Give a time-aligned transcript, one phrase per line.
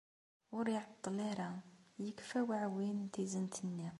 [0.57, 1.49] Ur iεeṭṭel ara
[2.05, 3.89] yekfa uεwin n tizent-nni.